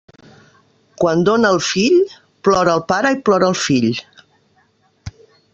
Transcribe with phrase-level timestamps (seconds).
[1.03, 1.99] Quan dóna el fill,
[2.49, 3.89] plora el pare i plora el fill.